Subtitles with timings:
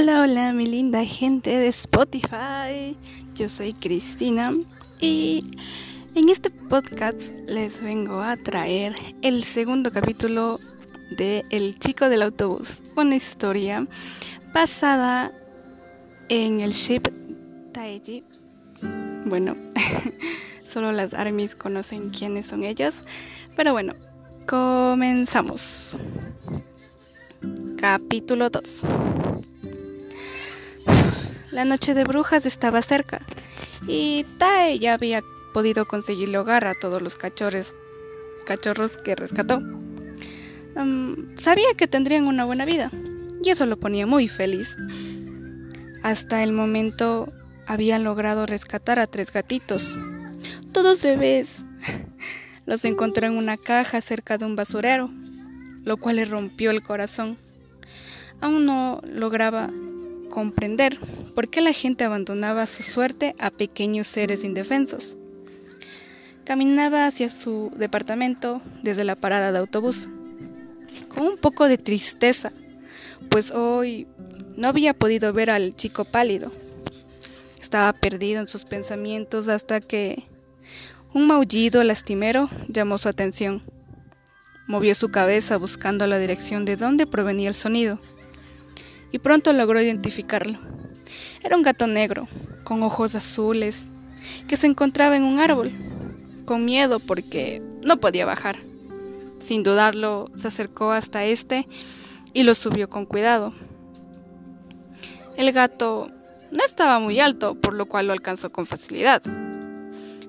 [0.00, 2.96] Hola, hola, mi linda gente de Spotify.
[3.34, 4.52] Yo soy Cristina
[5.00, 5.42] y
[6.14, 10.60] en este podcast les vengo a traer el segundo capítulo
[11.16, 13.88] de El chico del autobús, una historia
[14.54, 15.32] basada
[16.28, 17.08] en el ship
[17.72, 18.22] Taeji.
[19.24, 19.56] Bueno,
[20.64, 22.94] solo las armies conocen quiénes son ellos,
[23.56, 23.94] pero bueno,
[24.46, 25.96] comenzamos.
[27.76, 29.07] Capítulo 2
[31.52, 33.20] la noche de brujas estaba cerca
[33.86, 37.74] y Tae ya había podido conseguirle hogar a todos los cachorros,
[38.46, 39.62] cachorros que rescató.
[41.36, 42.90] sabía que tendrían una buena vida
[43.42, 44.76] y eso lo ponía muy feliz.
[46.02, 47.32] Hasta el momento
[47.66, 49.96] habían logrado rescatar a tres gatitos,
[50.72, 51.64] todos bebés.
[52.66, 55.08] Los encontró en una caja cerca de un basurero,
[55.84, 57.38] lo cual le rompió el corazón.
[58.42, 59.70] Aún no lograba
[60.28, 60.98] comprender
[61.34, 65.16] por qué la gente abandonaba su suerte a pequeños seres indefensos.
[66.44, 70.08] Caminaba hacia su departamento desde la parada de autobús,
[71.08, 72.52] con un poco de tristeza,
[73.28, 74.06] pues hoy
[74.56, 76.52] no había podido ver al chico pálido.
[77.60, 80.24] Estaba perdido en sus pensamientos hasta que
[81.12, 83.62] un maullido lastimero llamó su atención.
[84.66, 88.00] Movió su cabeza buscando la dirección de dónde provenía el sonido
[89.12, 90.58] y pronto logró identificarlo.
[91.42, 92.28] Era un gato negro,
[92.64, 93.90] con ojos azules,
[94.46, 95.72] que se encontraba en un árbol,
[96.44, 98.56] con miedo porque no podía bajar.
[99.38, 101.66] Sin dudarlo, se acercó hasta este
[102.32, 103.52] y lo subió con cuidado.
[105.36, 106.10] El gato
[106.50, 109.22] no estaba muy alto, por lo cual lo alcanzó con facilidad.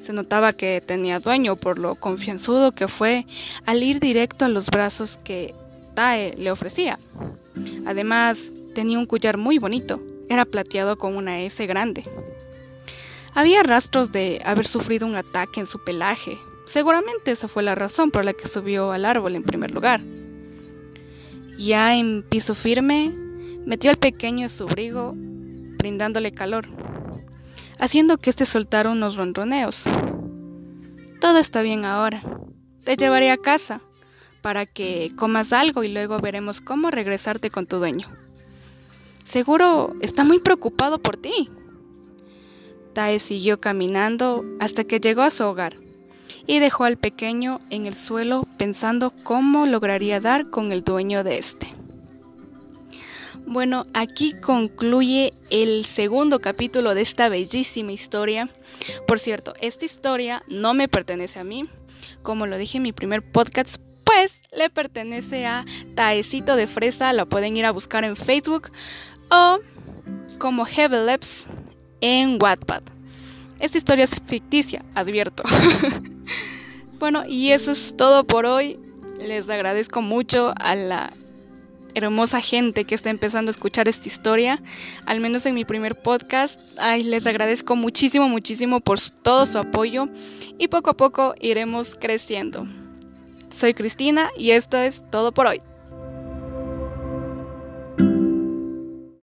[0.00, 3.26] Se notaba que tenía dueño por lo confianzudo que fue
[3.66, 5.54] al ir directo a los brazos que
[5.94, 6.98] Tae le ofrecía.
[7.86, 8.38] Además,
[8.78, 12.04] Tenía un collar muy bonito, era plateado con una S grande.
[13.34, 16.38] Había rastros de haber sufrido un ataque en su pelaje.
[16.64, 20.00] Seguramente esa fue la razón por la que subió al árbol en primer lugar.
[21.58, 23.12] Ya en piso firme,
[23.66, 26.68] metió al pequeño en su abrigo, brindándole calor,
[27.80, 29.86] haciendo que éste soltara unos ronroneos.
[31.20, 32.22] Todo está bien ahora.
[32.84, 33.80] Te llevaré a casa
[34.40, 38.27] para que comas algo y luego veremos cómo regresarte con tu dueño.
[39.28, 41.50] Seguro está muy preocupado por ti.
[42.94, 45.76] Tae siguió caminando hasta que llegó a su hogar
[46.46, 51.36] y dejó al pequeño en el suelo pensando cómo lograría dar con el dueño de
[51.36, 51.74] este.
[53.44, 58.48] Bueno, aquí concluye el segundo capítulo de esta bellísima historia.
[59.06, 61.68] Por cierto, esta historia no me pertenece a mí.
[62.22, 67.12] Como lo dije en mi primer podcast, pues le pertenece a Taecito de Fresa.
[67.12, 68.72] La pueden ir a buscar en Facebook
[69.30, 69.58] o
[70.38, 71.46] como Heaveleps
[72.00, 72.82] en Wattpad.
[73.60, 75.42] Esta historia es ficticia, advierto.
[76.98, 78.78] bueno, y eso es todo por hoy.
[79.20, 81.12] Les agradezco mucho a la
[81.94, 84.62] hermosa gente que está empezando a escuchar esta historia,
[85.06, 86.60] al menos en mi primer podcast.
[86.76, 90.08] Ay, les agradezco muchísimo, muchísimo por todo su apoyo
[90.58, 92.66] y poco a poco iremos creciendo.
[93.50, 95.60] Soy Cristina y esto es todo por hoy.